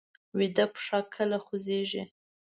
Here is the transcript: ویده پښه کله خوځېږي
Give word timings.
ویده 0.37 0.65
پښه 0.73 0.99
کله 1.13 1.37
خوځېږي 1.45 2.03